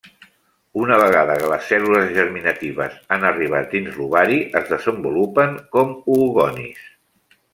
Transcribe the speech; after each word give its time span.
Una 0.83 0.95
vegada 1.01 1.33
que 1.41 1.49
les 1.51 1.67
cèl·lules 1.71 2.07
germinatives 2.15 2.95
han 3.17 3.27
arribat 3.33 3.69
dins 3.75 3.99
l'ovari 4.01 4.41
es 4.61 4.73
desenvolupen 4.73 5.55
com 5.77 5.95
oogonis. 6.15 6.83